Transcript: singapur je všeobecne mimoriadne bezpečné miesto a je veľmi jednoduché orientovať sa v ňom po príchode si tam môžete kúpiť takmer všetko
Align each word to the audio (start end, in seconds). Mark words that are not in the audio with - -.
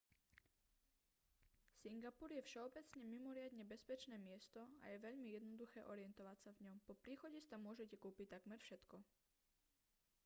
singapur 1.81 2.29
je 2.35 2.41
všeobecne 2.47 3.01
mimoriadne 3.11 3.61
bezpečné 3.73 4.17
miesto 4.27 4.59
a 4.83 4.89
je 4.91 4.97
veľmi 5.05 5.25
jednoduché 5.37 5.79
orientovať 5.93 6.37
sa 6.41 6.49
v 6.57 6.63
ňom 6.73 6.77
po 6.89 6.93
príchode 7.05 7.37
si 7.39 7.45
tam 7.51 7.61
môžete 7.69 7.95
kúpiť 8.05 8.27
takmer 8.35 8.57
všetko 8.65 8.95